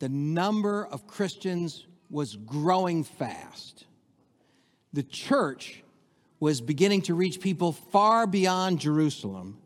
the 0.00 0.08
number 0.08 0.86
of 0.86 1.06
Christians 1.06 1.86
was 2.10 2.34
growing 2.34 3.04
fast. 3.04 3.84
The 4.92 5.04
church 5.04 5.84
was 6.40 6.60
beginning 6.60 7.02
to 7.02 7.14
reach 7.14 7.40
people 7.40 7.72
far 7.72 8.26
beyond 8.26 8.80
Jerusalem 8.80 9.58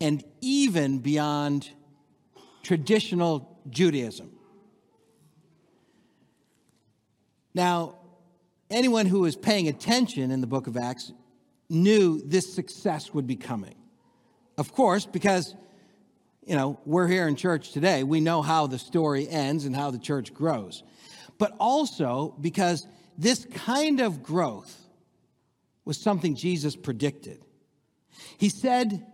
and 0.00 0.22
even 0.40 0.98
beyond 0.98 1.70
traditional 2.62 3.58
Judaism. 3.70 4.30
Now, 7.54 7.94
anyone 8.70 9.06
who 9.06 9.20
was 9.20 9.36
paying 9.36 9.68
attention 9.68 10.30
in 10.30 10.40
the 10.40 10.46
book 10.46 10.66
of 10.66 10.76
Acts 10.76 11.12
knew 11.70 12.20
this 12.24 12.52
success 12.52 13.14
would 13.14 13.26
be 13.26 13.36
coming. 13.36 13.76
Of 14.58 14.72
course, 14.72 15.06
because 15.06 15.54
you 16.48 16.56
know, 16.56 16.80
we're 16.86 17.06
here 17.06 17.28
in 17.28 17.36
church 17.36 17.72
today. 17.72 18.02
We 18.02 18.20
know 18.20 18.40
how 18.40 18.66
the 18.66 18.78
story 18.78 19.28
ends 19.28 19.66
and 19.66 19.76
how 19.76 19.90
the 19.90 19.98
church 19.98 20.32
grows. 20.32 20.82
But 21.36 21.54
also 21.60 22.34
because 22.40 22.86
this 23.18 23.44
kind 23.44 24.00
of 24.00 24.22
growth 24.22 24.74
was 25.84 26.00
something 26.00 26.34
Jesus 26.34 26.74
predicted. 26.74 27.44
He 28.38 28.48
said 28.48 29.06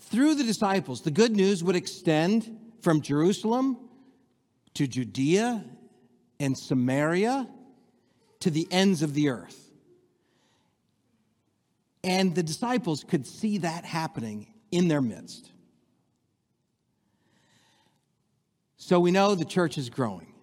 through 0.00 0.34
the 0.34 0.42
disciples, 0.42 1.02
the 1.02 1.12
good 1.12 1.36
news 1.36 1.62
would 1.62 1.76
extend 1.76 2.58
from 2.80 3.00
Jerusalem 3.00 3.78
to 4.74 4.88
Judea 4.88 5.64
and 6.40 6.58
Samaria 6.58 7.48
to 8.40 8.50
the 8.50 8.66
ends 8.72 9.02
of 9.02 9.14
the 9.14 9.28
earth. 9.28 9.70
And 12.02 12.34
the 12.34 12.42
disciples 12.42 13.04
could 13.04 13.24
see 13.24 13.58
that 13.58 13.84
happening 13.84 14.48
in 14.72 14.88
their 14.88 15.00
midst. 15.00 15.51
So 18.82 18.98
we 18.98 19.12
know 19.12 19.36
the 19.36 19.44
church 19.44 19.78
is 19.78 19.90
growing. 19.90 20.34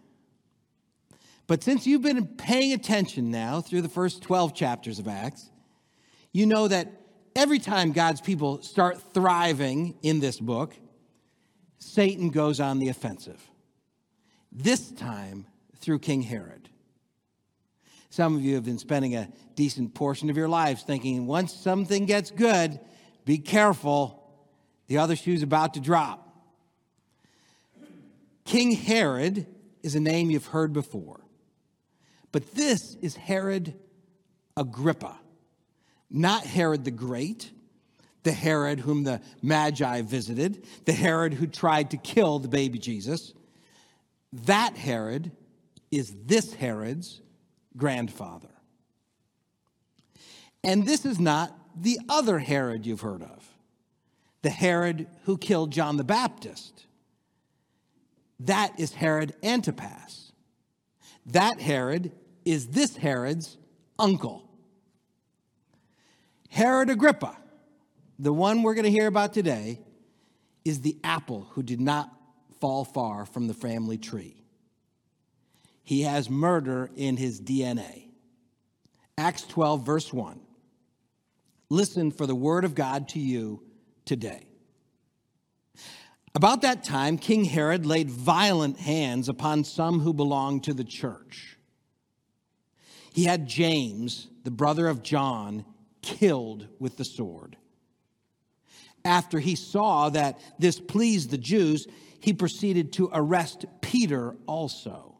But 1.45 1.61
since 1.61 1.85
you've 1.85 2.03
been 2.03 2.25
paying 2.25 2.71
attention 2.71 3.31
now 3.31 3.59
through 3.59 3.81
the 3.81 3.89
first 3.89 4.21
12 4.21 4.55
chapters 4.55 4.97
of 4.97 5.09
Acts, 5.09 5.49
you 6.31 6.45
know 6.45 6.69
that 6.69 6.89
every 7.35 7.59
time 7.59 7.91
God's 7.91 8.21
people 8.21 8.61
start 8.61 9.13
thriving 9.13 9.97
in 10.03 10.21
this 10.21 10.39
book, 10.39 10.73
Satan 11.79 12.29
goes 12.29 12.61
on 12.61 12.79
the 12.79 12.87
offensive. 12.87 13.45
This 14.53 14.89
time 14.89 15.45
through 15.75 15.99
King 15.99 16.21
Herod. 16.21 16.69
Some 18.09 18.37
of 18.37 18.41
you 18.41 18.55
have 18.55 18.63
been 18.63 18.79
spending 18.79 19.17
a 19.17 19.27
decent 19.55 19.93
portion 19.93 20.29
of 20.29 20.37
your 20.37 20.47
lives 20.47 20.83
thinking 20.83 21.27
once 21.27 21.53
something 21.53 22.05
gets 22.05 22.31
good, 22.31 22.79
be 23.25 23.37
careful, 23.37 24.31
the 24.87 24.97
other 24.97 25.17
shoe's 25.17 25.43
about 25.43 25.73
to 25.73 25.81
drop. 25.81 26.28
King 28.49 28.71
Herod 28.71 29.45
is 29.83 29.93
a 29.93 29.99
name 29.99 30.31
you've 30.31 30.47
heard 30.47 30.73
before. 30.73 31.21
But 32.31 32.55
this 32.55 32.95
is 32.95 33.15
Herod 33.15 33.75
Agrippa, 34.57 35.19
not 36.09 36.47
Herod 36.47 36.83
the 36.83 36.89
Great, 36.89 37.51
the 38.23 38.31
Herod 38.31 38.79
whom 38.79 39.03
the 39.03 39.21
Magi 39.43 40.01
visited, 40.01 40.65
the 40.85 40.93
Herod 40.93 41.35
who 41.35 41.45
tried 41.45 41.91
to 41.91 41.97
kill 41.97 42.39
the 42.39 42.47
baby 42.47 42.79
Jesus. 42.79 43.33
That 44.33 44.75
Herod 44.75 45.31
is 45.91 46.11
this 46.25 46.51
Herod's 46.51 47.21
grandfather. 47.77 48.49
And 50.63 50.87
this 50.87 51.05
is 51.05 51.19
not 51.19 51.55
the 51.79 51.99
other 52.09 52.39
Herod 52.39 52.87
you've 52.87 53.01
heard 53.01 53.21
of, 53.21 53.47
the 54.41 54.49
Herod 54.49 55.05
who 55.25 55.37
killed 55.37 55.69
John 55.69 55.97
the 55.97 56.03
Baptist 56.03 56.87
that 58.41 58.79
is 58.79 58.93
Herod 58.93 59.33
Antipas. 59.43 60.31
That 61.27 61.59
Herod 61.59 62.11
is 62.45 62.67
this 62.67 62.95
Herod's 62.95 63.57
uncle. 63.97 64.49
Herod 66.49 66.89
Agrippa, 66.89 67.37
the 68.17 68.33
one 68.33 68.63
we're 68.63 68.73
going 68.73 68.85
to 68.85 68.91
hear 68.91 69.07
about 69.07 69.33
today, 69.33 69.79
is 70.65 70.81
the 70.81 70.97
apple 71.03 71.47
who 71.51 71.63
did 71.63 71.79
not 71.79 72.11
fall 72.59 72.83
far 72.83 73.25
from 73.25 73.47
the 73.47 73.53
family 73.53 73.97
tree. 73.97 74.35
He 75.83 76.01
has 76.01 76.29
murder 76.29 76.89
in 76.95 77.17
his 77.17 77.41
DNA. 77.41 78.09
Acts 79.17 79.43
12, 79.43 79.85
verse 79.85 80.13
1. 80.13 80.39
Listen 81.69 82.11
for 82.11 82.25
the 82.25 82.35
word 82.35 82.65
of 82.65 82.75
God 82.75 83.09
to 83.09 83.19
you 83.19 83.63
today. 84.05 84.48
About 86.35 86.61
that 86.61 86.83
time, 86.83 87.17
King 87.17 87.45
Herod 87.45 87.85
laid 87.85 88.09
violent 88.09 88.77
hands 88.77 89.29
upon 89.29 89.63
some 89.63 89.99
who 89.99 90.13
belonged 90.13 90.63
to 90.65 90.73
the 90.73 90.83
church. 90.83 91.57
He 93.13 93.23
had 93.23 93.47
James, 93.47 94.27
the 94.43 94.51
brother 94.51 94.87
of 94.87 95.01
John, 95.01 95.65
killed 96.01 96.67
with 96.79 96.97
the 96.97 97.05
sword. 97.05 97.57
After 99.03 99.39
he 99.39 99.55
saw 99.55 100.09
that 100.09 100.39
this 100.59 100.79
pleased 100.79 101.31
the 101.31 101.37
Jews, 101.37 101.87
he 102.19 102.33
proceeded 102.33 102.93
to 102.93 103.09
arrest 103.11 103.65
Peter 103.81 104.35
also. 104.45 105.17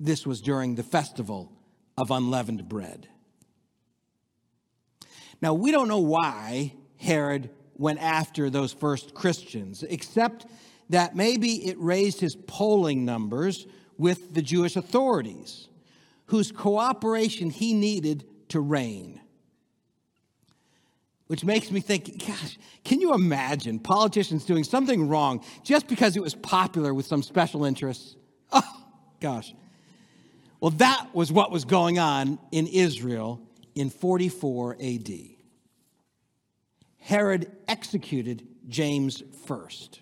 This 0.00 0.26
was 0.26 0.40
during 0.40 0.74
the 0.74 0.82
festival 0.82 1.52
of 1.96 2.10
unleavened 2.10 2.68
bread. 2.68 3.08
Now, 5.40 5.54
we 5.54 5.70
don't 5.70 5.88
know 5.88 6.00
why 6.00 6.74
Herod 6.96 7.50
went 7.78 8.00
after 8.00 8.50
those 8.50 8.72
first 8.72 9.14
Christians, 9.14 9.82
except 9.82 10.46
that 10.90 11.16
maybe 11.16 11.66
it 11.66 11.78
raised 11.78 12.20
his 12.20 12.36
polling 12.36 13.04
numbers 13.04 13.66
with 13.98 14.34
the 14.34 14.42
Jewish 14.42 14.76
authorities, 14.76 15.68
whose 16.26 16.52
cooperation 16.52 17.50
he 17.50 17.74
needed 17.74 18.24
to 18.48 18.60
reign. 18.60 19.20
Which 21.26 21.44
makes 21.44 21.72
me 21.72 21.80
think, 21.80 22.24
gosh, 22.24 22.56
can 22.84 23.00
you 23.00 23.12
imagine 23.12 23.80
politicians 23.80 24.44
doing 24.44 24.62
something 24.62 25.08
wrong 25.08 25.44
just 25.64 25.88
because 25.88 26.16
it 26.16 26.22
was 26.22 26.34
popular 26.36 26.94
with 26.94 27.06
some 27.06 27.22
special 27.22 27.64
interests? 27.64 28.14
Oh, 28.52 28.86
gosh. 29.20 29.52
Well, 30.60 30.70
that 30.72 31.08
was 31.12 31.32
what 31.32 31.50
was 31.50 31.64
going 31.64 31.98
on 31.98 32.38
in 32.52 32.68
Israel 32.68 33.40
in 33.74 33.90
44 33.90 34.76
AD. 34.80 35.35
Herod 37.06 37.52
executed 37.68 38.48
James 38.66 39.22
first. 39.46 40.00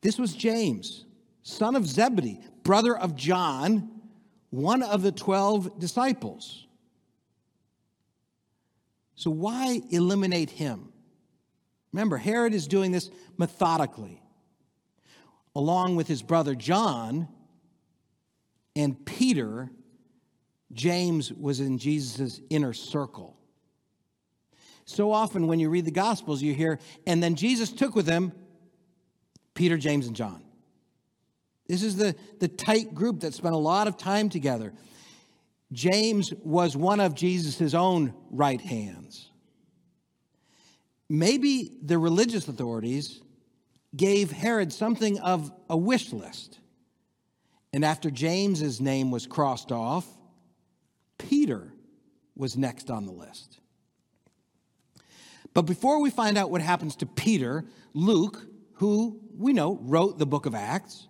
This 0.00 0.18
was 0.18 0.32
James, 0.32 1.04
son 1.42 1.76
of 1.76 1.86
Zebedee, 1.86 2.40
brother 2.62 2.96
of 2.96 3.16
John, 3.16 4.00
one 4.48 4.82
of 4.82 5.02
the 5.02 5.12
12 5.12 5.78
disciples. 5.78 6.66
So, 9.14 9.30
why 9.30 9.82
eliminate 9.90 10.48
him? 10.48 10.90
Remember, 11.92 12.16
Herod 12.16 12.54
is 12.54 12.66
doing 12.66 12.90
this 12.90 13.10
methodically, 13.36 14.22
along 15.54 15.96
with 15.96 16.08
his 16.08 16.22
brother 16.22 16.54
John 16.54 17.28
and 18.74 19.04
Peter. 19.04 19.68
James 20.72 21.30
was 21.30 21.60
in 21.60 21.76
Jesus' 21.76 22.40
inner 22.48 22.72
circle. 22.72 23.36
So 24.90 25.12
often 25.12 25.46
when 25.46 25.60
you 25.60 25.70
read 25.70 25.84
the 25.84 25.92
Gospels, 25.92 26.42
you 26.42 26.52
hear, 26.52 26.80
and 27.06 27.22
then 27.22 27.36
Jesus 27.36 27.70
took 27.70 27.94
with 27.94 28.08
him 28.08 28.32
Peter, 29.54 29.78
James, 29.78 30.08
and 30.08 30.16
John. 30.16 30.42
This 31.68 31.84
is 31.84 31.96
the, 31.96 32.16
the 32.40 32.48
tight 32.48 32.92
group 32.92 33.20
that 33.20 33.32
spent 33.32 33.54
a 33.54 33.58
lot 33.58 33.86
of 33.86 33.96
time 33.96 34.28
together. 34.28 34.72
James 35.72 36.34
was 36.42 36.76
one 36.76 36.98
of 36.98 37.14
Jesus' 37.14 37.72
own 37.72 38.12
right 38.30 38.60
hands. 38.60 39.30
Maybe 41.08 41.78
the 41.82 41.98
religious 41.98 42.48
authorities 42.48 43.20
gave 43.94 44.32
Herod 44.32 44.72
something 44.72 45.20
of 45.20 45.52
a 45.68 45.76
wish 45.76 46.12
list. 46.12 46.58
And 47.72 47.84
after 47.84 48.10
James's 48.10 48.80
name 48.80 49.12
was 49.12 49.28
crossed 49.28 49.70
off, 49.70 50.06
Peter 51.16 51.72
was 52.34 52.56
next 52.56 52.90
on 52.90 53.06
the 53.06 53.12
list. 53.12 53.60
But 55.54 55.62
before 55.62 56.00
we 56.00 56.10
find 56.10 56.38
out 56.38 56.50
what 56.50 56.60
happens 56.60 56.96
to 56.96 57.06
Peter, 57.06 57.64
Luke, 57.92 58.46
who 58.74 59.20
we 59.36 59.52
know 59.52 59.78
wrote 59.82 60.18
the 60.18 60.26
book 60.26 60.46
of 60.46 60.54
Acts, 60.54 61.08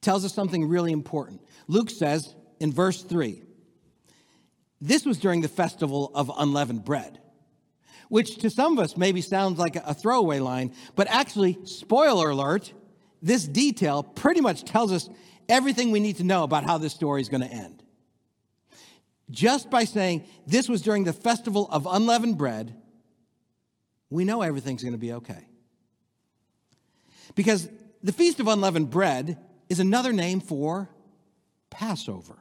tells 0.00 0.24
us 0.24 0.34
something 0.34 0.68
really 0.68 0.92
important. 0.92 1.40
Luke 1.68 1.90
says 1.90 2.34
in 2.60 2.72
verse 2.72 3.02
3 3.02 3.42
this 4.80 5.06
was 5.06 5.18
during 5.18 5.40
the 5.40 5.48
festival 5.48 6.10
of 6.14 6.30
unleavened 6.36 6.84
bread, 6.84 7.18
which 8.08 8.36
to 8.38 8.50
some 8.50 8.76
of 8.76 8.84
us 8.84 8.96
maybe 8.96 9.20
sounds 9.20 9.58
like 9.58 9.76
a 9.76 9.94
throwaway 9.94 10.38
line, 10.38 10.74
but 10.94 11.08
actually, 11.08 11.58
spoiler 11.64 12.30
alert, 12.30 12.72
this 13.22 13.46
detail 13.46 14.02
pretty 14.02 14.40
much 14.40 14.64
tells 14.64 14.92
us 14.92 15.08
everything 15.48 15.90
we 15.90 16.00
need 16.00 16.16
to 16.16 16.24
know 16.24 16.42
about 16.42 16.64
how 16.64 16.78
this 16.78 16.92
story 16.92 17.20
is 17.20 17.28
going 17.28 17.40
to 17.40 17.50
end. 17.50 17.82
Just 19.30 19.70
by 19.70 19.84
saying 19.84 20.24
this 20.46 20.68
was 20.68 20.82
during 20.82 21.04
the 21.04 21.12
festival 21.12 21.68
of 21.70 21.88
unleavened 21.90 22.38
bread, 22.38 22.76
we 24.10 24.24
know 24.24 24.42
everything's 24.42 24.82
going 24.82 24.92
to 24.92 24.98
be 24.98 25.12
okay. 25.14 25.46
Because 27.34 27.68
the 28.02 28.12
Feast 28.12 28.40
of 28.40 28.48
Unleavened 28.48 28.90
Bread 28.90 29.38
is 29.68 29.80
another 29.80 30.12
name 30.12 30.40
for 30.40 30.88
Passover. 31.70 32.36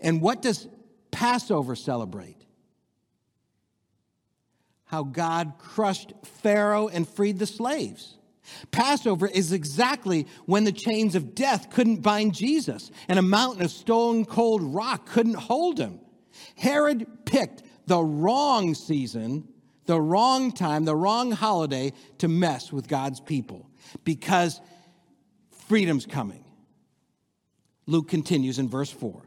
And 0.00 0.20
what 0.20 0.42
does 0.42 0.68
Passover 1.10 1.74
celebrate? 1.74 2.44
How 4.84 5.02
God 5.02 5.54
crushed 5.58 6.12
Pharaoh 6.42 6.88
and 6.88 7.08
freed 7.08 7.38
the 7.38 7.46
slaves. 7.46 8.16
Passover 8.70 9.26
is 9.26 9.52
exactly 9.52 10.26
when 10.46 10.64
the 10.64 10.72
chains 10.72 11.14
of 11.14 11.34
death 11.34 11.70
couldn't 11.70 12.02
bind 12.02 12.34
Jesus 12.34 12.90
and 13.08 13.18
a 13.18 13.22
mountain 13.22 13.62
of 13.62 13.70
stone 13.70 14.24
cold 14.24 14.62
rock 14.62 15.06
couldn't 15.06 15.34
hold 15.34 15.78
him. 15.78 16.00
Herod 16.56 17.06
picked 17.26 17.62
the 17.86 18.02
wrong 18.02 18.74
season, 18.74 19.48
the 19.88 19.98
wrong 19.98 20.52
time, 20.52 20.84
the 20.84 20.94
wrong 20.94 21.32
holiday 21.32 21.94
to 22.18 22.28
mess 22.28 22.70
with 22.70 22.86
God's 22.86 23.20
people 23.20 23.70
because 24.04 24.60
freedom's 25.66 26.04
coming. 26.04 26.44
Luke 27.86 28.06
continues 28.06 28.58
in 28.58 28.68
verse 28.68 28.90
4. 28.90 29.22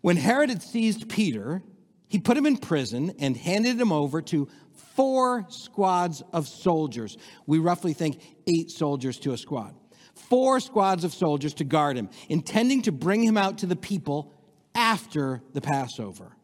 When 0.00 0.16
Herod 0.16 0.50
had 0.50 0.62
seized 0.62 1.08
Peter, 1.08 1.64
he 2.06 2.20
put 2.20 2.36
him 2.36 2.46
in 2.46 2.58
prison 2.58 3.16
and 3.18 3.36
handed 3.36 3.80
him 3.80 3.90
over 3.90 4.22
to 4.22 4.48
four 4.94 5.46
squads 5.48 6.22
of 6.32 6.46
soldiers. 6.46 7.18
We 7.46 7.58
roughly 7.58 7.92
think 7.92 8.22
eight 8.46 8.70
soldiers 8.70 9.18
to 9.20 9.32
a 9.32 9.36
squad. 9.36 9.74
Four 10.14 10.60
squads 10.60 11.02
of 11.02 11.12
soldiers 11.12 11.54
to 11.54 11.64
guard 11.64 11.96
him, 11.96 12.08
intending 12.28 12.82
to 12.82 12.92
bring 12.92 13.24
him 13.24 13.36
out 13.36 13.58
to 13.58 13.66
the 13.66 13.74
people 13.74 14.32
after 14.76 15.42
the 15.54 15.60
Passover. 15.60 16.36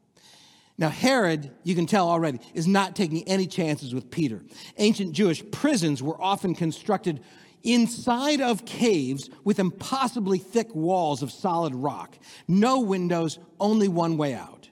Now, 0.78 0.90
Herod, 0.90 1.50
you 1.64 1.74
can 1.74 1.86
tell 1.86 2.08
already, 2.08 2.38
is 2.54 2.68
not 2.68 2.94
taking 2.94 3.26
any 3.26 3.48
chances 3.48 3.92
with 3.92 4.10
Peter. 4.10 4.42
Ancient 4.76 5.12
Jewish 5.12 5.42
prisons 5.50 6.02
were 6.02 6.20
often 6.22 6.54
constructed 6.54 7.20
inside 7.64 8.40
of 8.40 8.64
caves 8.64 9.28
with 9.42 9.58
impossibly 9.58 10.38
thick 10.38 10.72
walls 10.72 11.22
of 11.22 11.32
solid 11.32 11.74
rock. 11.74 12.16
No 12.46 12.80
windows, 12.80 13.40
only 13.58 13.88
one 13.88 14.16
way 14.16 14.34
out. 14.34 14.70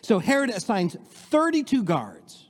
So 0.00 0.18
Herod 0.18 0.48
assigns 0.48 0.96
32 1.10 1.82
guards 1.84 2.48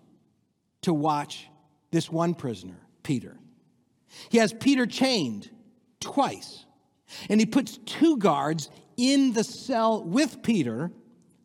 to 0.82 0.94
watch 0.94 1.48
this 1.90 2.10
one 2.10 2.34
prisoner, 2.34 2.78
Peter. 3.02 3.36
He 4.28 4.38
has 4.38 4.52
Peter 4.52 4.86
chained 4.86 5.50
twice, 5.98 6.64
and 7.28 7.40
he 7.40 7.46
puts 7.46 7.78
two 7.78 8.16
guards 8.18 8.70
in 8.96 9.32
the 9.32 9.42
cell 9.42 10.04
with 10.04 10.42
Peter, 10.42 10.92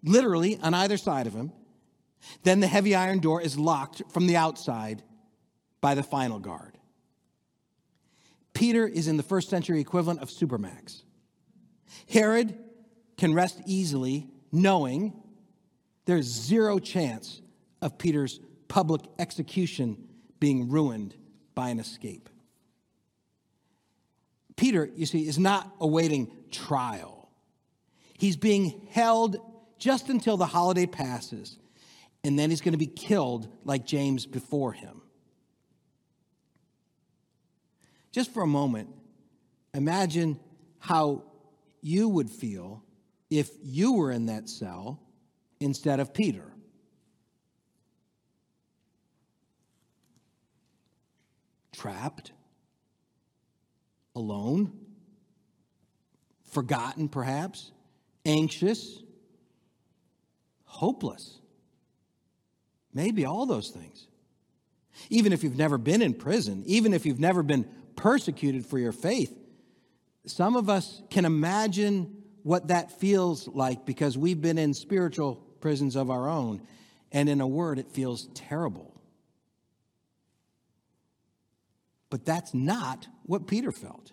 literally 0.04 0.58
on 0.62 0.74
either 0.74 0.98
side 0.98 1.28
of 1.28 1.34
him. 1.34 1.52
Then 2.44 2.60
the 2.60 2.68
heavy 2.68 2.96
iron 2.96 3.20
door 3.20 3.42
is 3.42 3.58
locked 3.58 4.02
from 4.10 4.28
the 4.28 4.38
outside 4.38 5.04
by 5.82 5.96
the 5.96 6.04
final 6.04 6.40
guard. 6.40 6.78
Peter 8.54 8.86
is 8.86 9.08
in 9.08 9.18
the 9.18 9.24
first 9.24 9.50
century 9.50 9.80
equivalent 9.80 10.22
of 10.22 10.30
Supermax. 10.30 11.04
Herod 12.10 12.58
can 13.18 13.34
rest 13.34 13.62
easily 13.66 14.28
knowing 14.52 15.14
there's 16.06 16.26
zero 16.26 16.80
chance 16.80 17.42
of 17.82 17.98
Peter's 17.98 18.40
public 18.68 19.02
execution 19.18 20.08
being 20.40 20.70
ruined 20.70 21.16
by 21.56 21.70
an 21.70 21.80
escape. 21.80 22.30
Peter, 24.56 24.90
you 24.96 25.06
see, 25.06 25.28
is 25.28 25.40
not 25.40 25.74
awaiting 25.80 26.32
trial. 26.52 27.30
He's 28.18 28.36
being 28.36 28.88
held 28.92 29.38
just 29.80 30.10
until 30.10 30.38
the 30.38 30.46
holiday 30.46 30.86
passes, 30.86 31.58
and 32.24 32.38
then 32.38 32.50
he's 32.50 32.62
going 32.62 32.74
to 32.74 32.78
be 32.78 32.86
killed 32.86 33.48
like 33.64 33.86
James 33.86 34.26
before 34.26 34.74
him. 34.74 35.02
Just 38.12 38.34
for 38.34 38.44
a 38.44 38.48
moment, 38.48 38.90
imagine 39.74 40.40
how 40.80 41.24
you 41.82 42.10
would 42.10 42.30
feel 42.30 42.84
if 43.30 43.50
you 43.64 43.94
were 43.94 44.12
in 44.12 44.28
that 44.28 44.50
cell 44.50 45.00
instead 45.60 46.00
of 46.00 46.14
Peter. 46.14 46.50
trapped, 51.80 52.34
alone, 54.14 54.72
forgotten 56.52 57.08
perhaps, 57.08 57.72
anxious, 58.26 59.02
hopeless. 60.70 61.40
Maybe 62.94 63.26
all 63.26 63.46
those 63.46 63.70
things. 63.70 64.08
Even 65.10 65.34
if 65.34 65.44
you've 65.44 65.58
never 65.58 65.78
been 65.78 66.02
in 66.02 66.14
prison, 66.14 66.64
even 66.66 66.94
if 66.94 67.06
you've 67.06 67.20
never 67.20 67.44
been 67.44 67.68
persecuted 67.96 68.66
for 68.66 68.78
your 68.78 68.92
faith, 68.92 69.36
some 70.26 70.56
of 70.56 70.70
us 70.70 71.02
can 71.10 71.26
imagine 71.26 72.24
what 72.44 72.68
that 72.68 72.92
feels 73.00 73.48
like 73.48 73.86
because 73.86 74.18
we've 74.18 74.42
been 74.42 74.58
in 74.58 74.74
spiritual 74.74 75.36
prisons 75.60 75.96
of 75.96 76.10
our 76.10 76.30
own. 76.30 76.62
And 77.12 77.28
in 77.28 77.42
a 77.42 77.48
word, 77.48 77.80
it 77.80 77.92
feels 77.92 78.28
terrible. 78.36 79.02
But 82.10 82.26
that's 82.26 82.54
not 82.54 83.08
what 83.26 83.48
Peter 83.48 83.72
felt. 83.72 84.12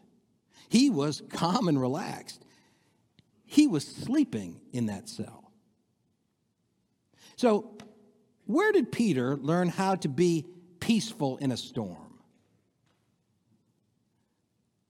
He 0.69 0.91
was 0.91 1.23
calm 1.31 1.69
and 1.69 1.81
relaxed. 1.81 2.45
He 3.45 3.67
was 3.67 3.87
sleeping 3.87 4.61
in 4.73 4.87
that 4.87 5.09
cell. 5.09 5.46
So, 7.37 7.77
where 8.47 8.73
did 8.73 8.93
Peter 8.93 9.37
learn 9.37 9.69
how 9.69 9.95
to 9.97 10.09
be 10.09 10.47
peaceful 10.81 11.37
in 11.39 11.53
a 11.53 11.57
storm? 11.57 11.97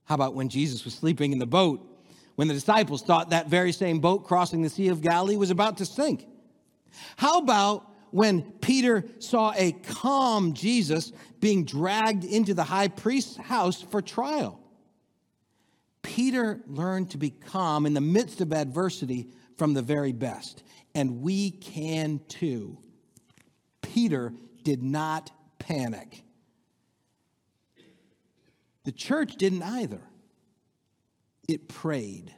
How 0.05 0.15
about 0.15 0.35
when 0.35 0.49
Jesus 0.49 0.85
was 0.85 0.93
sleeping 0.93 1.33
in 1.33 1.39
the 1.39 1.45
boat, 1.45 1.85
when 2.35 2.47
the 2.47 2.53
disciples 2.53 3.01
thought 3.01 3.31
that 3.31 3.47
very 3.47 3.71
same 3.71 3.99
boat 3.99 4.25
crossing 4.25 4.61
the 4.61 4.69
Sea 4.69 4.87
of 4.87 5.01
Galilee 5.01 5.35
was 5.35 5.51
about 5.51 5.77
to 5.77 5.85
sink? 5.85 6.25
How 7.17 7.39
about 7.39 7.87
when 8.11 8.41
Peter 8.61 9.05
saw 9.19 9.53
a 9.55 9.71
calm 9.71 10.53
Jesus 10.53 11.11
being 11.39 11.65
dragged 11.65 12.23
into 12.23 12.53
the 12.53 12.63
high 12.63 12.87
priest's 12.87 13.37
house 13.37 13.81
for 13.81 14.01
trial. 14.01 14.59
Peter 16.01 16.61
learned 16.67 17.11
to 17.11 17.17
be 17.17 17.29
calm 17.29 17.85
in 17.85 17.93
the 17.93 18.01
midst 18.01 18.39
of 18.39 18.53
adversity 18.53 19.27
from 19.57 19.73
the 19.73 19.81
very 19.81 20.11
best, 20.11 20.63
and 20.93 21.21
we 21.21 21.51
can 21.51 22.21
too. 22.27 22.77
Peter 23.81 24.33
did 24.63 24.83
not 24.83 25.31
panic. 25.59 26.23
The 28.83 28.91
church 28.91 29.35
didn't 29.35 29.63
either. 29.63 30.01
It 31.47 31.67
prayed. 31.67 32.33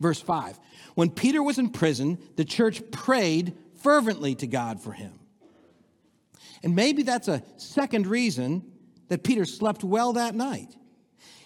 Verse 0.00 0.20
5 0.20 0.58
When 0.94 1.10
Peter 1.10 1.42
was 1.42 1.58
in 1.58 1.70
prison, 1.70 2.18
the 2.36 2.44
church 2.44 2.82
prayed 2.90 3.56
fervently 3.82 4.34
to 4.36 4.46
God 4.46 4.80
for 4.80 4.92
him. 4.92 5.12
And 6.62 6.76
maybe 6.76 7.02
that's 7.02 7.28
a 7.28 7.42
second 7.56 8.06
reason 8.06 8.62
that 9.08 9.24
Peter 9.24 9.44
slept 9.44 9.82
well 9.82 10.14
that 10.14 10.34
night. 10.34 10.76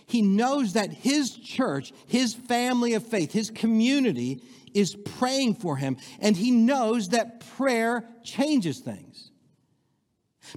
He 0.06 0.22
knows 0.22 0.74
that 0.74 0.92
his 0.92 1.34
church, 1.36 1.92
his 2.06 2.34
family 2.34 2.94
of 2.94 3.04
faith, 3.04 3.32
his 3.32 3.50
community 3.50 4.42
is 4.76 4.94
praying 4.94 5.54
for 5.54 5.76
him, 5.76 5.96
and 6.20 6.36
he 6.36 6.50
knows 6.50 7.10
that 7.10 7.44
prayer 7.56 8.04
changes 8.22 8.80
things. 8.80 9.30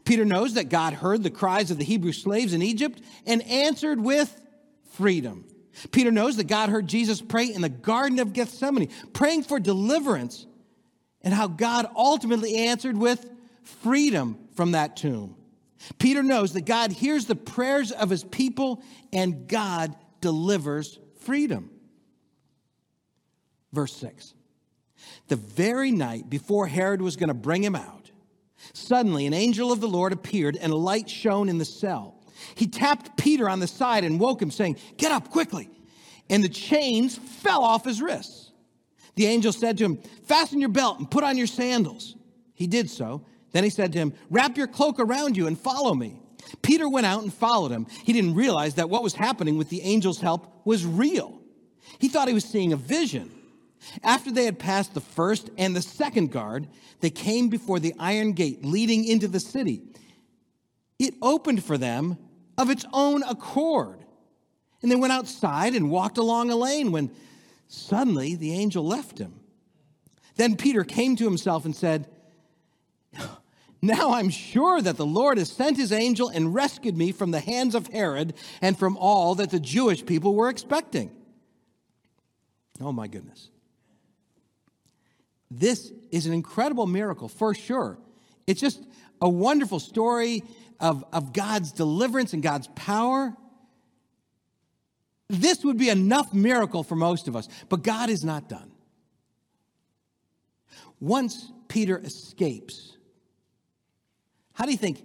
Peter 0.04 0.26
knows 0.26 0.54
that 0.54 0.70
God 0.70 0.94
heard 0.94 1.24
the 1.24 1.32
cries 1.32 1.72
of 1.72 1.78
the 1.78 1.84
Hebrew 1.84 2.12
slaves 2.12 2.54
in 2.54 2.62
Egypt 2.62 3.02
and 3.26 3.42
answered 3.44 4.00
with 4.00 4.40
freedom. 4.92 5.46
Peter 5.92 6.12
knows 6.12 6.36
that 6.38 6.48
God 6.48 6.70
heard 6.70 6.88
Jesus 6.88 7.22
pray 7.22 7.46
in 7.46 7.62
the 7.62 7.70
Garden 7.70 8.20
of 8.20 8.34
Gethsemane, 8.34 8.90
praying 9.14 9.44
for 9.44 9.60
deliverance 9.60 10.46
and 11.22 11.34
how 11.34 11.48
God 11.48 11.88
ultimately 11.96 12.56
answered 12.56 12.98
with 12.98 13.30
freedom 13.64 14.38
from 14.54 14.72
that 14.72 14.98
tomb. 14.98 15.36
Peter 15.98 16.22
knows 16.22 16.54
that 16.54 16.66
God 16.66 16.92
hears 16.92 17.26
the 17.26 17.36
prayers 17.36 17.92
of 17.92 18.10
his 18.10 18.24
people 18.26 18.84
and 19.14 19.48
God 19.48 19.96
delivers 20.20 21.00
freedom. 21.22 21.72
Verse 23.74 23.94
6 23.98 24.34
The 25.28 25.36
very 25.36 25.92
night 25.92 26.30
before 26.30 26.68
Herod 26.68 27.02
was 27.02 27.16
going 27.16 27.30
to 27.30 27.34
bring 27.34 27.64
him 27.64 27.76
out, 27.76 28.12
suddenly 28.74 29.26
an 29.26 29.34
angel 29.34 29.72
of 29.72 29.82
the 29.82 29.88
Lord 29.88 30.14
appeared 30.14 30.56
and 30.56 30.72
a 30.72 30.78
light 30.78 31.10
shone 31.10 31.50
in 31.50 31.58
the 31.58 31.66
cell. 31.66 32.16
He 32.56 32.68
tapped 32.68 33.18
Peter 33.18 33.50
on 33.50 33.60
the 33.60 33.68
side 33.68 34.04
and 34.04 34.20
woke 34.20 34.42
him, 34.42 34.52
saying, 34.52 34.78
Get 34.98 35.12
up 35.12 35.30
quickly. 35.30 35.70
And 36.30 36.44
the 36.44 36.50
chains 36.50 37.18
fell 37.18 37.64
off 37.64 37.86
his 37.86 38.02
wrists. 38.02 38.52
The 39.16 39.26
angel 39.26 39.52
said 39.52 39.78
to 39.78 39.86
him, 39.86 39.98
Fasten 40.26 40.60
your 40.60 40.70
belt 40.70 41.00
and 41.00 41.10
put 41.10 41.24
on 41.24 41.38
your 41.38 41.48
sandals. 41.48 42.16
He 42.54 42.68
did 42.68 42.90
so. 42.90 43.26
Then 43.52 43.64
he 43.64 43.70
said 43.70 43.92
to 43.94 44.00
him, 44.00 44.14
Wrap 44.30 44.58
your 44.58 44.68
cloak 44.68 45.00
around 45.00 45.36
you 45.36 45.48
and 45.48 45.60
follow 45.60 45.94
me. 45.94 46.22
Peter 46.62 46.88
went 46.88 47.06
out 47.06 47.24
and 47.24 47.34
followed 47.34 47.72
him. 47.72 47.88
He 48.04 48.14
didn't 48.14 48.36
realize 48.36 48.76
that 48.76 48.90
what 48.90 49.04
was 49.04 49.14
happening 49.14 49.58
with 49.58 49.70
the 49.70 49.82
angel's 49.82 50.20
help 50.20 50.66
was 50.66 50.86
real. 50.86 51.42
He 52.00 52.08
thought 52.08 52.28
he 52.28 52.34
was 52.34 52.46
seeing 52.46 52.74
a 52.74 52.78
vision. 52.78 53.32
After 54.04 54.32
they 54.32 54.46
had 54.46 54.60
passed 54.60 54.94
the 54.94 55.02
first 55.02 55.50
and 55.58 55.76
the 55.76 55.82
second 55.82 56.32
guard, 56.32 56.68
they 57.00 57.10
came 57.10 57.50
before 57.50 57.80
the 57.80 57.94
iron 58.00 58.34
gate 58.34 58.64
leading 58.64 59.06
into 59.06 59.28
the 59.28 59.40
city. 59.40 59.82
It 60.98 61.14
opened 61.22 61.64
for 61.64 61.78
them 61.78 62.18
of 62.58 62.70
its 62.70 62.86
own 62.92 63.24
accord 63.24 64.04
And 64.82 64.92
they 64.92 64.96
went 64.96 65.14
outside 65.14 65.76
and 65.76 65.92
walked 65.92 66.18
along 66.18 66.52
a 66.52 66.56
lane 66.56 66.92
when 66.92 67.12
suddenly 67.68 68.36
the 68.36 68.54
angel 68.54 68.86
left 68.86 69.18
him. 69.18 69.40
Then 70.36 70.56
Peter 70.56 70.84
came 70.84 71.16
to 71.18 71.26
himself 71.26 71.66
and 71.66 71.76
said, 71.76 72.08
Now 73.82 74.14
I'm 74.14 74.30
sure 74.30 74.82
that 74.82 74.98
the 74.98 75.06
Lord 75.06 75.38
has 75.38 75.52
sent 75.52 75.78
his 75.78 75.92
angel 75.92 76.30
and 76.30 76.54
rescued 76.54 76.98
me 76.98 77.12
from 77.12 77.32
the 77.32 77.40
hands 77.40 77.76
of 77.76 77.88
Herod 77.88 78.34
and 78.62 78.78
from 78.78 78.98
all 78.98 79.36
that 79.36 79.52
the 79.52 79.60
Jewish 79.60 80.06
people 80.06 80.36
were 80.36 80.50
expecting. 80.50 81.12
Oh 82.82 82.92
my 82.92 83.08
goodness. 83.08 83.50
This 85.52 85.92
is 86.12 86.26
an 86.26 86.34
incredible 86.34 86.86
miracle 86.86 87.28
for 87.28 87.54
sure. 87.54 87.98
It's 88.46 88.62
just 88.62 88.84
a 89.22 89.30
wonderful 89.30 89.80
story 89.80 90.44
of, 90.80 91.04
of 91.12 91.34
God's 91.34 91.72
deliverance 91.72 92.34
and 92.34 92.42
God's 92.42 92.68
power. 92.76 93.36
This 95.28 95.64
would 95.64 95.78
be 95.78 95.90
enough 95.90 96.34
miracle 96.34 96.84
for 96.84 96.96
most 96.96 97.28
of 97.28 97.36
us, 97.36 97.48
but 97.70 97.84
God 97.84 98.10
is 98.10 98.24
not 98.24 98.50
done. 98.50 98.72
Once 101.00 101.52
Peter 101.68 101.98
escapes, 101.98 102.98
how 104.54 104.66
do 104.66 104.72
you 104.72 104.78
think 104.78 105.04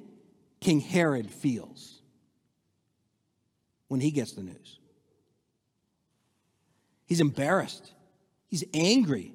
King 0.61 0.81
Herod 0.81 1.31
feels 1.31 2.01
when 3.89 4.01
he 4.01 4.11
gets 4.11 4.33
the 4.33 4.43
news? 4.43 4.79
He's 7.07 7.21
embarrassed, 7.21 7.93
he's 8.49 8.65
angry, 8.73 9.34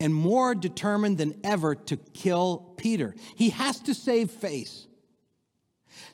and 0.00 0.14
more 0.14 0.54
determined 0.54 1.18
than 1.18 1.38
ever 1.44 1.74
to 1.74 1.96
kill 1.96 2.74
Peter. 2.78 3.14
He 3.36 3.50
has 3.50 3.78
to 3.80 3.94
save 3.94 4.30
face. 4.30 4.86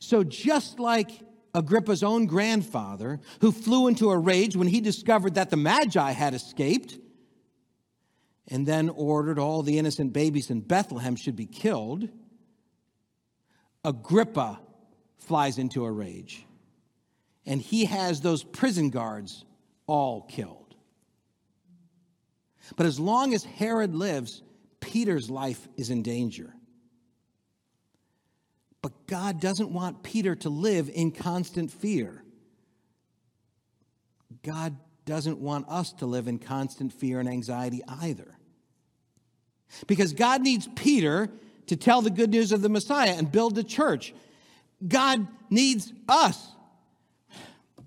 So, 0.01 0.25
just 0.25 0.81
like 0.81 1.11
Agrippa's 1.55 2.03
own 2.03 2.27
grandfather, 2.27 3.21
who 3.41 3.53
flew 3.53 3.87
into 3.87 4.11
a 4.11 4.19
rage 4.19 4.57
when 4.57 4.69
he 4.69 4.81
discovered 4.81 5.37
that 5.37 5.51
the 5.51 5.57
Magi 5.57 6.11
had 6.11 6.35
escaped, 6.35 6.99
and 8.49 8.67
then 8.67 8.91
ordered 8.91 9.39
all 9.39 9.63
the 9.63 9.79
innocent 9.79 10.13
babies 10.13 10.51
in 10.51 10.61
Bethlehem 10.61 11.17
should 11.17 11.37
be 11.37 11.47
killed, 11.47 12.09
Agrippa 13.85 14.61
flies 15.19 15.59
into 15.59 15.85
a 15.85 15.91
rage. 15.91 16.45
And 17.45 17.61
he 17.61 17.85
has 17.85 18.21
those 18.21 18.43
prison 18.43 18.91
guards 18.91 19.45
all 19.87 20.23
killed. 20.23 20.66
But 22.75 22.87
as 22.87 22.99
long 22.99 23.35
as 23.35 23.45
Herod 23.45 23.95
lives, 23.95 24.43
Peter's 24.81 25.31
life 25.31 25.69
is 25.77 25.91
in 25.91 26.03
danger. 26.03 26.53
But 28.83 29.07
God 29.07 29.41
doesn't 29.41 29.71
want 29.71 30.03
Peter 30.03 30.35
to 30.37 30.49
live 30.49 30.91
in 30.93 31.13
constant 31.13 31.71
fear. 31.71 32.23
God 34.43 34.77
doesn't 35.05 35.39
want 35.39 35.69
us 35.69 35.93
to 35.95 36.07
live 36.07 36.29
in 36.29 36.39
constant 36.39 36.93
fear 36.93 37.21
and 37.21 37.29
anxiety 37.29 37.83
either. 38.01 38.37
Because 39.87 40.13
God 40.13 40.43
needs 40.43 40.69
Peter 40.77 41.29
to 41.67 41.77
tell 41.77 42.03
the 42.03 42.11
good 42.11 42.31
news 42.31 42.53
of 42.53 42.63
the 42.63 42.69
Messiah 42.69 43.15
and 43.17 43.31
build 43.31 43.55
the 43.55 43.65
church. 43.65 44.15
God 44.87 45.27
needs 45.51 45.93
us 46.09 46.53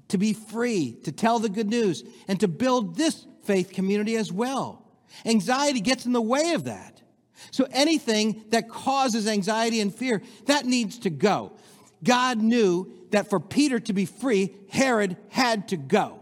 to 0.09 0.17
be 0.17 0.33
free, 0.33 0.97
to 1.03 1.11
tell 1.11 1.39
the 1.39 1.49
good 1.49 1.69
news, 1.69 2.03
and 2.27 2.39
to 2.39 2.47
build 2.47 2.95
this 2.95 3.25
faith 3.49 3.73
community 3.73 4.15
as 4.15 4.31
well. 4.31 4.85
Anxiety 5.25 5.79
gets 5.81 6.05
in 6.05 6.13
the 6.13 6.21
way 6.21 6.51
of 6.51 6.65
that. 6.65 7.01
So 7.49 7.65
anything 7.71 8.43
that 8.49 8.69
causes 8.69 9.27
anxiety 9.27 9.81
and 9.81 9.93
fear, 9.93 10.21
that 10.45 10.67
needs 10.67 10.99
to 10.99 11.09
go. 11.09 11.53
God 12.03 12.37
knew 12.37 12.93
that 13.09 13.27
for 13.27 13.39
Peter 13.39 13.79
to 13.79 13.91
be 13.91 14.05
free, 14.05 14.55
Herod 14.69 15.17
had 15.29 15.69
to 15.69 15.77
go. 15.77 16.19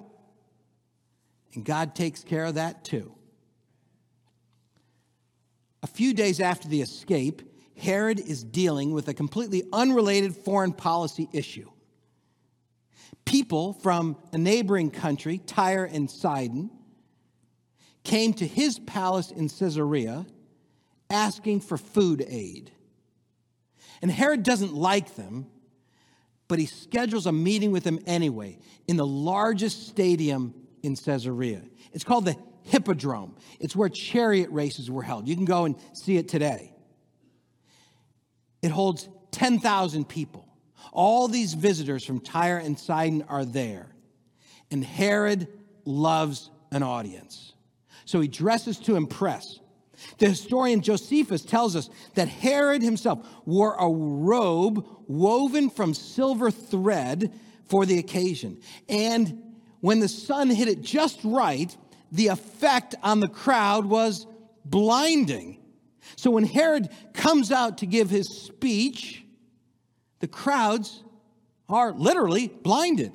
And 1.54 1.66
God 1.66 1.96
takes 1.96 2.24
care 2.24 2.46
of 2.46 2.56
that 2.56 2.86
too. 2.86 3.14
A 5.84 5.88
few 5.88 6.14
days 6.14 6.40
after 6.40 6.70
the 6.70 6.82
escape, 6.82 7.42
Herod 7.78 8.22
is 8.22 8.42
dealing 8.42 8.94
with 8.94 9.10
a 9.10 9.14
completely 9.14 9.64
unrelated 9.74 10.34
foreign 10.34 10.72
policy 10.72 11.28
issue. 11.34 11.70
People 13.26 13.74
from 13.74 14.16
a 14.32 14.38
neighboring 14.38 14.92
country, 14.92 15.40
Tyre 15.40 15.84
and 15.84 16.10
Sidon, 16.10 16.72
came 18.08 18.34
to 18.34 18.48
his 18.48 18.80
palace 18.80 19.32
in 19.32 19.50
Caesarea 19.50 20.26
asking 21.10 21.60
for 21.60 21.78
food 21.78 22.26
aid. 22.26 22.72
And 24.02 24.10
Herod 24.10 24.44
doesn't 24.44 24.74
like 24.74 25.16
them, 25.16 25.48
but 26.48 26.58
he 26.58 26.68
schedules 26.68 27.26
a 27.26 27.34
meeting 27.34 27.72
with 27.72 27.84
them 27.84 28.00
anyway 28.08 28.60
in 28.88 28.96
the 28.96 29.06
largest 29.06 29.88
stadium 29.88 30.54
in 30.84 30.96
Caesarea. 30.96 31.62
It's 31.92 32.06
called 32.06 32.24
the 32.24 32.38
Hippodrome. 32.64 33.36
It's 33.60 33.76
where 33.76 33.90
chariot 33.90 34.50
races 34.52 34.90
were 34.90 35.04
held. 35.04 35.28
You 35.28 35.36
can 35.36 35.46
go 35.46 35.66
and 35.66 35.76
see 35.92 36.16
it 36.16 36.30
today. 36.30 36.74
It 38.62 38.72
holds 38.72 39.10
10,000 39.32 40.08
people. 40.08 40.48
All 40.94 41.28
these 41.28 41.54
visitors 41.54 42.06
from 42.06 42.22
Tyre 42.22 42.58
and 42.58 42.80
Sidon 42.80 43.26
are 43.28 43.44
there. 43.44 43.90
And 44.72 44.84
Herod 44.84 45.50
loves 45.84 46.50
an 46.72 46.84
audience 46.84 47.54
so 48.08 48.22
he 48.22 48.30
dresses 48.30 48.78
to 48.80 48.96
impress. 48.96 49.60
The 50.18 50.30
historian 50.30 50.82
Josephus 50.82 51.44
tells 51.44 51.76
us 51.76 51.90
that 52.16 52.30
Herod 52.30 52.82
himself 52.82 53.28
wore 53.46 53.76
a 53.76 53.90
robe 53.90 54.88
woven 55.08 55.70
from 55.70 55.94
silver 55.94 56.50
thread 56.50 57.34
for 57.66 57.86
the 57.86 58.00
occasion. 58.00 58.62
And 58.88 59.44
when 59.82 60.00
the 60.00 60.08
sun 60.08 60.50
hit 60.50 60.70
it 60.70 60.82
just 60.82 61.20
right, 61.26 61.76
the 62.10 62.28
effect 62.28 62.96
on 63.04 63.20
the 63.20 63.28
crowd 63.28 63.86
was 63.86 64.26
blinding. 64.64 65.60
So 66.16 66.32
when 66.32 66.46
Herod 66.46 66.88
comes 67.14 67.52
out 67.52 67.80
to 67.80 67.86
give 67.86 68.10
his 68.10 68.30
speech, 68.30 69.26
the 70.20 70.28
crowds 70.28 71.04
are 71.68 71.92
literally 71.92 72.48
blinded. 72.48 73.12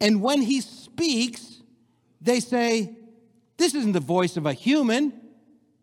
And 0.00 0.20
when 0.22 0.42
he 0.42 0.60
speaks, 0.60 1.62
they 2.20 2.40
say, 2.40 2.96
this 3.58 3.74
isn't 3.74 3.92
the 3.92 4.00
voice 4.00 4.36
of 4.36 4.46
a 4.46 4.52
human, 4.52 5.12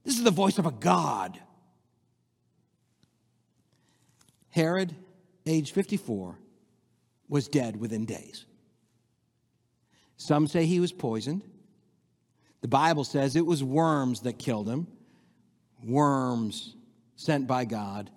this 0.03 0.17
is 0.17 0.23
the 0.23 0.31
voice 0.31 0.57
of 0.57 0.65
a 0.65 0.71
God. 0.71 1.39
Herod, 4.49 4.95
age 5.45 5.73
54, 5.73 6.39
was 7.27 7.47
dead 7.47 7.79
within 7.79 8.05
days. 8.05 8.45
Some 10.17 10.47
say 10.47 10.65
he 10.65 10.79
was 10.79 10.93
poisoned. 10.93 11.43
The 12.61 12.69
Bible 12.69 13.03
says 13.03 13.35
it 13.35 13.45
was 13.45 13.63
worms 13.63 14.21
that 14.21 14.39
killed 14.39 14.69
him, 14.69 14.87
worms 15.83 16.75
sent 17.15 17.47
by 17.47 17.65
God. 17.65 18.09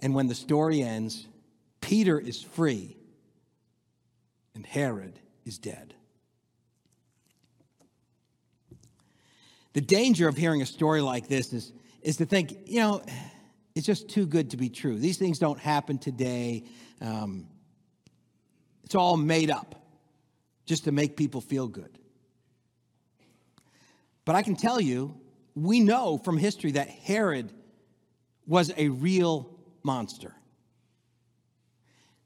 And 0.00 0.14
when 0.14 0.28
the 0.28 0.34
story 0.34 0.82
ends, 0.82 1.26
Peter 1.80 2.18
is 2.18 2.40
free 2.40 2.96
and 4.54 4.64
Herod 4.64 5.18
is 5.44 5.58
dead. 5.58 5.94
The 9.78 9.86
danger 9.86 10.26
of 10.26 10.36
hearing 10.36 10.60
a 10.60 10.66
story 10.66 11.00
like 11.00 11.28
this 11.28 11.52
is, 11.52 11.72
is 12.02 12.16
to 12.16 12.26
think, 12.26 12.66
you 12.66 12.80
know, 12.80 13.00
it's 13.76 13.86
just 13.86 14.08
too 14.08 14.26
good 14.26 14.50
to 14.50 14.56
be 14.56 14.68
true. 14.68 14.98
These 14.98 15.18
things 15.18 15.38
don't 15.38 15.60
happen 15.60 15.98
today. 15.98 16.64
Um, 17.00 17.46
it's 18.82 18.96
all 18.96 19.16
made 19.16 19.52
up 19.52 19.80
just 20.66 20.82
to 20.86 20.90
make 20.90 21.16
people 21.16 21.40
feel 21.40 21.68
good. 21.68 21.96
But 24.24 24.34
I 24.34 24.42
can 24.42 24.56
tell 24.56 24.80
you, 24.80 25.14
we 25.54 25.78
know 25.78 26.18
from 26.18 26.38
history 26.38 26.72
that 26.72 26.88
Herod 26.88 27.52
was 28.48 28.72
a 28.76 28.88
real 28.88 29.48
monster. 29.84 30.34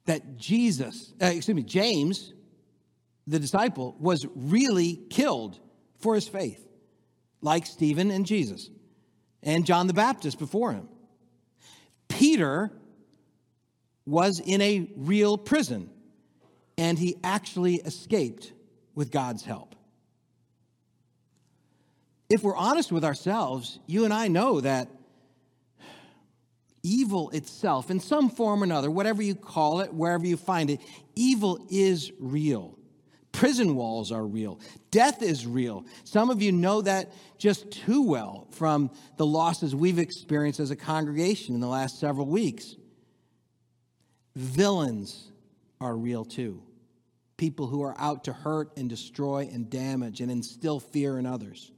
That 0.06 0.38
Jesus, 0.38 1.12
uh, 1.21 1.26
excuse 1.26 1.54
me, 1.54 1.64
James, 1.64 2.32
the 3.26 3.38
disciple, 3.38 3.94
was 4.00 4.26
really 4.35 5.02
killed 5.11 5.61
for 5.99 6.14
his 6.14 6.26
faith 6.26 6.66
like 7.42 7.66
Stephen 7.66 8.11
and 8.11 8.25
Jesus 8.25 8.70
and 9.42 9.66
John 9.66 9.87
the 9.87 9.92
Baptist 9.92 10.38
before 10.38 10.72
him. 10.72 10.88
Peter 12.08 12.70
was 14.06 14.40
in 14.40 14.61
a 14.61 14.90
real 14.96 15.37
prison 15.37 15.90
and 16.78 16.99
he 16.99 17.16
actually 17.22 17.76
escaped 17.76 18.52
with 18.94 19.11
God's 19.11 19.44
help. 19.44 19.75
If 22.28 22.42
we're 22.42 22.56
honest 22.56 22.90
with 22.90 23.04
ourselves, 23.04 23.78
you 23.87 24.04
and 24.04 24.12
I 24.12 24.28
know 24.28 24.61
that 24.61 24.88
evil 26.82 27.30
itself, 27.30 27.90
in 27.90 28.00
some 28.00 28.30
form 28.30 28.62
or 28.62 28.64
another, 28.64 28.90
whatever 28.90 29.22
you 29.22 29.34
call 29.34 29.80
it, 29.80 29.92
wherever 29.92 30.26
you 30.26 30.37
find 30.37 30.70
it, 30.70 30.80
evil 31.14 31.66
is 31.70 32.11
real. 32.18 32.78
Prison 33.42 33.75
walls 33.75 34.12
are 34.12 34.25
real. 34.25 34.61
Death 34.92 35.20
is 35.20 35.49
real. 35.49 35.84
Some 36.04 36.30
of 36.30 36.40
you 36.40 36.52
know 36.52 36.80
that 36.80 37.12
just 37.38 37.72
too 37.72 38.04
well 38.04 38.46
from 38.52 38.88
the 39.16 39.26
losses 39.26 39.75
we've 39.75 39.99
experienced 39.99 40.61
as 40.61 40.70
a 40.70 40.76
congregation 40.76 41.56
in 41.56 41.61
the 41.61 41.66
last 41.66 41.99
several 41.99 42.26
weeks. 42.26 42.76
Villains 44.37 45.32
are 45.80 45.96
real 45.96 46.25
too. 46.25 46.62
People 47.37 47.66
who 47.66 47.82
are 47.82 47.96
out 47.99 48.22
to 48.25 48.32
hurt 48.32 48.70
and 48.76 48.88
destroy 48.88 49.50
and 49.52 49.68
damage 49.68 50.20
and 50.20 50.30
instill 50.30 50.78
fear 50.78 51.18
in 51.18 51.26
others. 51.26 51.72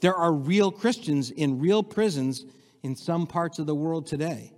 There 0.00 0.14
are 0.14 0.32
real 0.32 0.70
Christians 0.70 1.30
in 1.30 1.60
real 1.60 1.82
prisons 1.82 2.42
in 2.82 2.96
some 2.96 3.26
parts 3.26 3.58
of 3.58 3.66
the 3.66 3.74
world 3.74 4.06
today 4.06 4.54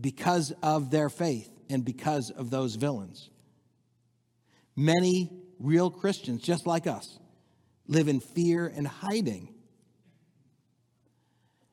because 0.00 0.52
of 0.64 0.90
their 0.90 1.08
faith 1.08 1.48
and 1.70 1.84
because 1.84 2.30
of 2.32 2.50
those 2.50 2.74
villains. 2.74 3.30
Many 4.76 5.30
real 5.58 5.90
Christians, 5.90 6.42
just 6.42 6.66
like 6.66 6.86
us, 6.86 7.18
live 7.88 8.08
in 8.08 8.20
fear 8.20 8.66
and 8.66 8.86
hiding. 8.86 9.54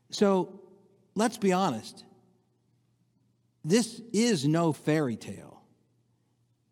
So 0.09 0.61
let's 1.15 1.37
be 1.37 1.51
honest. 1.51 2.03
This 3.65 4.01
is 4.13 4.45
no 4.45 4.73
fairy 4.73 5.15
tale. 5.15 5.61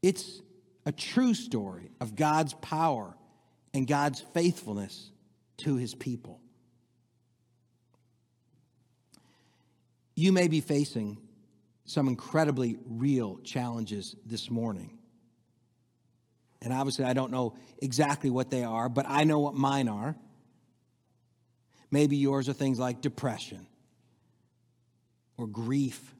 It's 0.02 0.42
a 0.86 0.92
true 0.92 1.34
story 1.34 1.92
of 2.00 2.16
God's 2.16 2.54
power 2.56 3.16
and 3.74 3.88
God's 3.88 4.22
faithfulness 4.34 5.12
to 5.58 5.76
his 5.76 5.94
people. 5.94 6.40
You 10.16 10.32
may 10.32 10.48
be 10.48 10.62
facing 10.62 11.18
some 11.86 12.08
incredibly 12.08 12.78
real 12.86 13.38
challenges 13.44 14.16
this 14.26 14.50
morning. 14.50 14.98
And 16.62 16.72
obviously, 16.72 17.06
I 17.06 17.14
don't 17.14 17.32
know 17.32 17.56
exactly 17.82 18.30
what 18.30 18.52
they 18.52 18.64
are, 18.64 18.88
but 18.88 19.06
I 19.08 19.24
know 19.24 19.40
what 19.40 19.56
mine 19.56 19.88
are. 19.88 20.16
Maybe 21.90 22.18
yours 22.18 22.48
are 22.48 22.54
things 22.54 22.80
like 22.80 23.02
depression 23.02 23.68
or 25.38 25.48
grief 25.48 26.14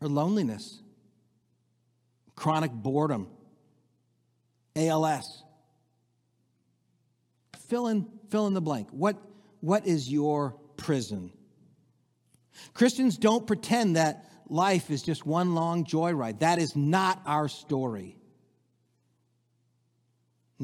or 0.00 0.08
loneliness, 0.08 0.80
chronic 2.36 2.70
boredom, 2.70 3.28
ALS. 4.76 5.42
Fill 7.68 7.88
in, 7.88 8.06
fill 8.28 8.46
in 8.46 8.54
the 8.54 8.60
blank. 8.60 8.88
What, 8.90 9.16
what 9.60 9.86
is 9.86 10.10
your 10.12 10.54
prison? 10.76 11.32
Christians 12.74 13.16
don't 13.16 13.46
pretend 13.46 13.96
that 13.96 14.30
life 14.48 14.90
is 14.90 15.02
just 15.02 15.24
one 15.24 15.54
long 15.54 15.84
joyride. 15.84 16.40
That 16.40 16.58
is 16.58 16.76
not 16.76 17.22
our 17.24 17.48
story. 17.48 18.16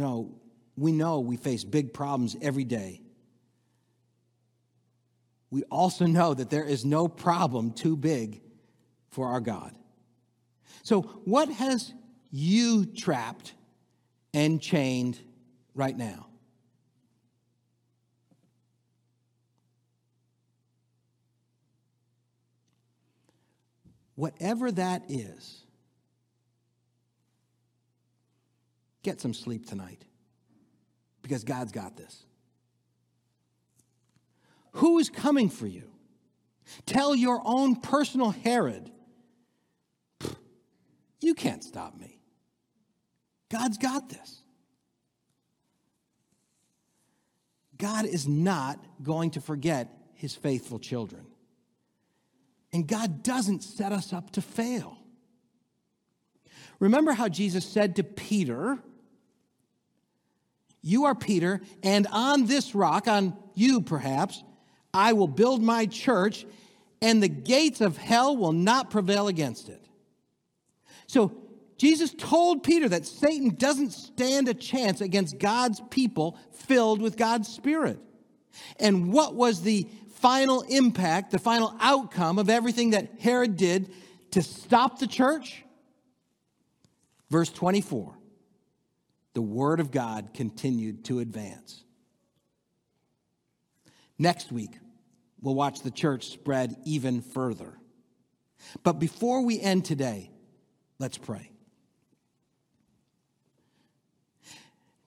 No, 0.01 0.31
we 0.79 0.93
know 0.93 1.21
we 1.21 1.37
face 1.37 1.63
big 1.63 1.93
problems 1.93 2.35
every 2.41 2.65
day. 2.65 3.03
We 5.51 5.63
also 5.65 6.07
know 6.07 6.33
that 6.33 6.49
there 6.49 6.65
is 6.65 6.87
no 6.87 7.07
problem 7.07 7.73
too 7.73 7.99
big 7.99 8.41
for 9.11 9.29
our 9.29 9.41
God. 9.41 9.77
So, 10.85 11.03
what 11.03 11.51
has 11.51 11.93
you 12.31 12.87
trapped 12.87 13.53
and 14.33 14.59
chained 14.59 15.21
right 15.75 15.95
now? 15.95 16.29
Whatever 24.15 24.73
that 24.73 25.03
is, 25.11 25.67
get 29.03 29.21
some 29.21 29.35
sleep 29.35 29.67
tonight 29.67 30.05
because 31.23 31.45
God's 31.45 31.73
got 31.73 31.97
this. 31.97 32.25
Who 34.73 34.99
is 34.99 35.11
coming 35.11 35.49
for 35.49 35.67
you? 35.67 35.91
Tell 36.87 37.15
your 37.15 37.41
own 37.45 37.77
personal 37.77 38.31
Herod, 38.31 38.91
you 41.21 41.35
can't 41.35 41.65
stop 41.65 41.99
me. 41.99 42.21
God's 43.51 43.79
got 43.79 44.09
this. 44.09 44.43
God 47.77 48.05
is 48.05 48.29
not 48.29 48.79
going 49.03 49.33
to 49.33 49.41
forget 49.41 49.89
his 50.15 50.35
faithful 50.35 50.79
children. 50.79 51.27
And 52.73 52.87
God 52.87 53.23
doesn't 53.23 53.65
set 53.65 53.91
us 53.91 54.13
up 54.13 54.31
to 54.33 54.43
fail. 54.43 54.99
Remember 56.79 57.13
how 57.13 57.29
Jesus 57.29 57.65
said 57.65 57.97
to 57.97 58.05
Peter, 58.05 58.79
You 60.83 61.05
are 61.05 61.15
Peter, 61.15 61.61
and 61.83 62.07
on 62.11 62.47
this 62.47 62.75
rock, 62.75 63.07
on 63.07 63.37
you 63.55 63.83
perhaps, 63.83 64.43
I 64.95 65.13
will 65.13 65.29
build 65.29 65.63
my 65.63 65.87
church, 65.87 66.47
and 67.03 67.23
the 67.23 67.29
gates 67.29 67.81
of 67.81 67.97
hell 67.97 68.37
will 68.37 68.53
not 68.53 68.91
prevail 68.91 69.29
against 69.29 69.69
it. 69.69 69.85
So 71.07 71.33
Jesus 71.77 72.13
told 72.13 72.63
Peter 72.63 72.89
that 72.89 73.07
Satan 73.07 73.55
doesn't 73.57 73.93
stand 73.93 74.49
a 74.49 74.55
chance 74.55 75.01
against 75.01 75.39
God's 75.39 75.81
people 75.91 76.37
filled 76.53 77.01
with 77.01 77.17
God's 77.17 77.49
Spirit. 77.49 77.99
And 78.79 79.13
what 79.13 79.35
was 79.35 79.63
the 79.63 79.89
final 80.17 80.63
impact, 80.63 81.31
the 81.31 81.39
final 81.39 81.75
outcome 81.81 82.39
of 82.39 82.51
everything 82.51 82.91
that 82.91 83.21
Herod 83.21 83.57
did 83.57 83.91
to 84.33 84.43
stop 84.43 84.99
the 84.99 85.07
church? 85.07 85.65
Verse 87.31 87.51
24 87.51 88.15
the 89.35 89.43
word 89.43 89.81
of 89.81 89.91
God 89.91 90.31
continued 90.35 91.05
to 91.07 91.21
advance. 91.21 91.85
Next 94.19 94.53
week, 94.53 94.79
we'll 95.41 95.55
watch 95.55 95.83
the 95.83 95.91
church 95.91 96.29
spread 96.29 96.77
even 96.85 97.23
further. 97.23 97.79
But 98.83 98.95
before 98.95 99.43
we 99.43 99.61
end 99.61 99.85
today, 99.85 100.31
let's 100.99 101.17
pray. 101.17 101.51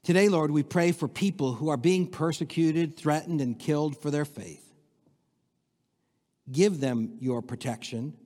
Today, 0.04 0.28
Lord, 0.28 0.52
we 0.52 0.64
pray 0.64 0.92
for 0.92 1.08
people 1.08 1.54
who 1.54 1.70
are 1.70 1.78
being 1.78 2.08
persecuted, 2.08 2.98
threatened, 2.98 3.40
and 3.40 3.58
killed 3.58 4.02
for 4.02 4.12
their 4.12 4.26
faith. 4.26 4.60
Give 6.52 6.80
them 6.80 7.18
your 7.20 7.42
protection, 7.42 8.18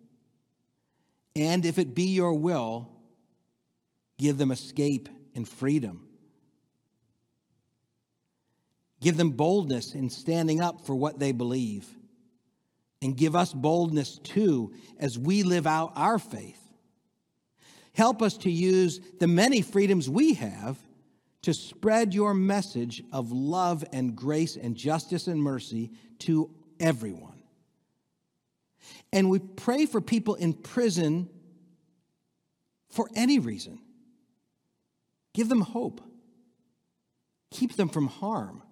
and 1.35 1.65
if 1.65 1.77
it 1.77 1.93
be 1.93 2.05
your 2.05 2.33
will, 2.33 2.89
give 4.17 4.39
them 4.39 4.49
escape 4.49 5.07
and 5.37 5.47
freedom. 5.47 6.05
Give 8.99 9.15
them 9.15 9.31
boldness 9.31 9.93
in 9.93 10.09
standing 10.09 10.59
up 10.59 10.85
for 10.85 10.95
what 10.95 11.19
they 11.19 11.31
believe. 11.31 11.87
And 13.01 13.15
give 13.15 13.35
us 13.35 13.53
boldness 13.53 14.17
too 14.17 14.73
as 14.99 15.17
we 15.17 15.43
live 15.43 15.67
out 15.67 15.93
our 15.95 16.17
faith. 16.17 16.59
Help 17.93 18.21
us 18.21 18.37
to 18.39 18.51
use 18.51 18.99
the 19.19 19.27
many 19.27 19.61
freedoms 19.61 20.09
we 20.09 20.33
have 20.33 20.77
to 21.43 21.53
spread 21.53 22.13
your 22.13 22.33
message 22.33 23.03
of 23.13 23.31
love 23.31 23.85
and 23.93 24.15
grace 24.15 24.55
and 24.55 24.75
justice 24.75 25.27
and 25.27 25.41
mercy 25.41 25.91
to 26.19 26.49
everyone. 26.79 27.43
And 29.13 29.29
we 29.29 29.39
pray 29.39 29.85
for 29.85 30.01
people 30.01 30.33
in 30.35 30.53
prison 30.53 31.29
for 32.89 33.07
any 33.15 33.37
reason. 33.37 33.79
Give 35.37 35.49
them 35.49 35.61
hope, 35.61 36.01
keep 37.51 37.75
them 37.75 37.89
from 37.89 38.07
harm. 38.07 38.63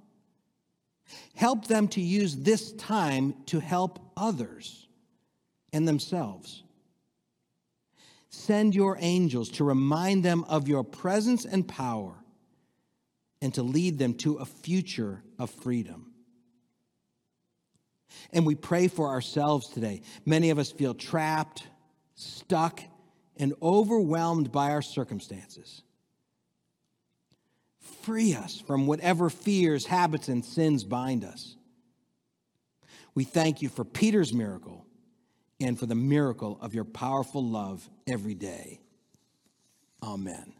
Help 1.35 1.67
them 1.67 1.87
to 1.89 2.01
use 2.01 2.37
this 2.37 2.71
time 2.73 3.35
to 3.45 3.59
help 3.59 3.99
others 4.17 4.87
and 5.71 5.87
themselves. 5.87 6.63
Send 8.31 8.73
your 8.73 8.97
angels 8.99 9.49
to 9.49 9.63
remind 9.63 10.25
them 10.25 10.43
of 10.45 10.67
your 10.67 10.83
presence 10.83 11.45
and 11.45 11.67
power 11.67 12.15
and 13.43 13.53
to 13.53 13.61
lead 13.61 13.99
them 13.99 14.15
to 14.15 14.37
a 14.37 14.45
future 14.45 15.21
of 15.37 15.51
freedom. 15.51 16.13
And 18.33 18.43
we 18.43 18.55
pray 18.55 18.87
for 18.87 19.09
ourselves 19.09 19.69
today. 19.69 20.01
Many 20.25 20.49
of 20.49 20.57
us 20.57 20.71
feel 20.71 20.95
trapped, 20.95 21.67
stuck, 22.15 22.81
and 23.37 23.53
overwhelmed 23.61 24.51
by 24.51 24.71
our 24.71 24.81
circumstances. 24.81 25.83
Free 28.05 28.35
us 28.35 28.61
from 28.61 28.85
whatever 28.85 29.31
fears, 29.31 29.87
habits, 29.87 30.27
and 30.27 30.45
sins 30.45 30.83
bind 30.83 31.23
us. 31.25 31.55
We 33.15 33.23
thank 33.23 33.63
you 33.63 33.69
for 33.69 33.83
Peter's 33.83 34.31
miracle 34.31 34.85
and 35.59 35.79
for 35.79 35.87
the 35.87 35.95
miracle 35.95 36.59
of 36.61 36.75
your 36.75 36.83
powerful 36.83 37.43
love 37.43 37.89
every 38.05 38.35
day. 38.35 38.79
Amen. 40.03 40.53